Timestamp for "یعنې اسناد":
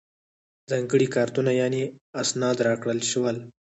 1.61-2.57